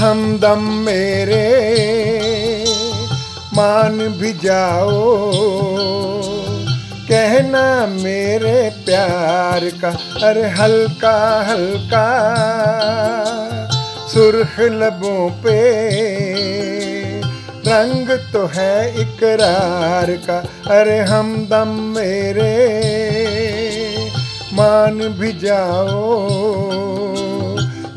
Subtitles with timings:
[0.00, 1.46] हमदम मेरे,
[3.54, 5.32] मान भी जाओ।
[7.10, 9.90] कहना मेरे प्यार का,
[10.28, 12.06] अरे हल्का हल्का,
[14.08, 15.60] सुर्ख लबों पे।
[17.66, 20.38] रंग तो है इकरार का,
[20.78, 22.52] अरे हमदम मेरे,
[24.52, 26.40] मान भी जाओ।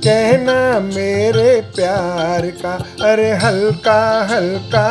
[0.03, 4.01] कहना मेरे प्यार का, अरे हल्का
[4.31, 4.87] हल्का।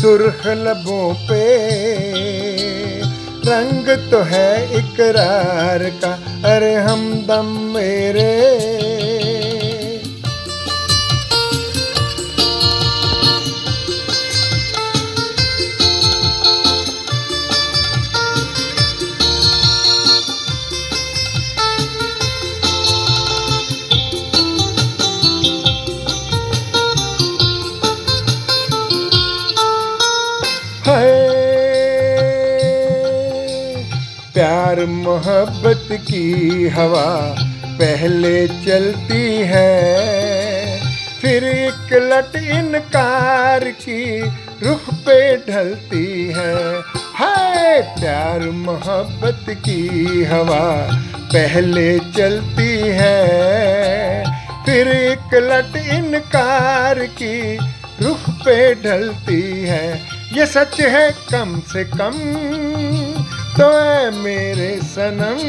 [0.00, 1.44] सुरख लबों पे,
[3.46, 6.12] रंग तो है इकरार का,
[6.46, 8.41] अरे हमदम मेरे
[30.86, 31.30] है।
[34.34, 37.08] प्यार मोहब्बत की हवा
[37.78, 39.72] पहले चलती है,
[41.20, 44.20] फिर एक लट इनकार की
[44.62, 46.54] रुख पे ढलती है।
[47.14, 50.64] हाय प्यार मोहब्बत की हवा
[51.32, 54.24] पहले चलती है,
[54.66, 57.56] फिर एक लट इनकार की
[58.02, 59.86] रुख पे ढलती है।
[60.32, 62.12] ये सच है कम से कम
[63.56, 65.40] तो है मेरे सनम।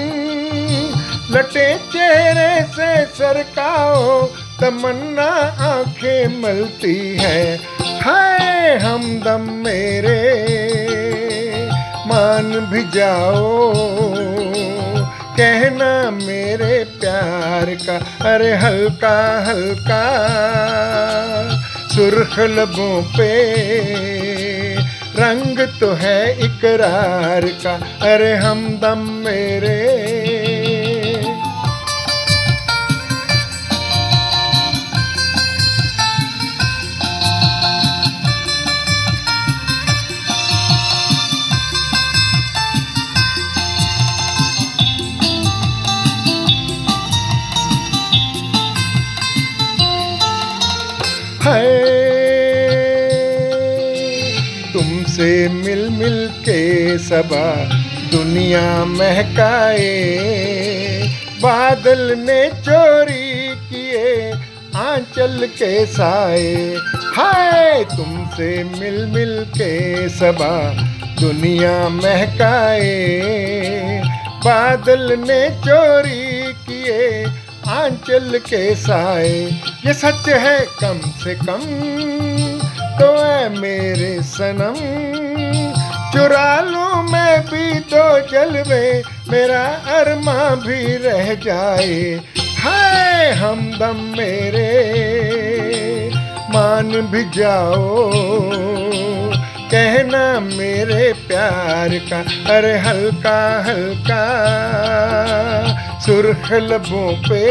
[1.36, 4.26] लटे चेहरे से सरकाओ
[4.62, 5.30] तमन्ना,
[5.70, 7.56] आँखें मलती है।
[8.02, 10.20] हाय हमदम मेरे,
[12.08, 13.74] मान भी जाओ।
[15.38, 17.98] कहना मेरे प्यार का,
[18.30, 19.18] अरे हल्का
[19.48, 20.04] हल्का,
[21.88, 24.03] सुर्ख लबों पे
[25.34, 27.74] रंग तो है इकरार का।
[28.12, 29.82] अरे हमदम मेरे।
[51.44, 52.03] है
[55.14, 57.50] तुमसे मिल मिल के सबा
[58.12, 59.82] दुनिया महकाए।
[61.42, 64.32] बादल ने चोरी किए,
[64.76, 66.56] आंचल के साए।
[67.18, 70.58] हाय, तुमसे मिल मिल के सबा
[71.22, 73.22] दुनिया महकाए।
[74.46, 77.24] बादल ने चोरी किए,
[77.68, 79.38] आंचल के साए।
[79.86, 81.62] ये सच है, कम से कम
[82.94, 84.80] तो है मेरे सनम।
[86.14, 89.64] चुरा लूँ मैं भी तो जलवे, मेरा
[90.00, 92.22] अरमा भी रह जाए।
[92.60, 94.70] हाय हमदम मेरे,
[96.50, 98.12] मान भी जाओ।
[99.72, 102.20] कहना मेरे प्यार का,
[102.54, 104.24] अरे हल्का हल्का,
[106.00, 107.44] सुर्ख लबों पे।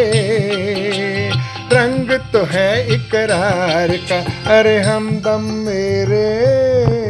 [2.18, 4.20] तो है इकरार का।
[4.58, 7.01] अरे हम दम मेरे।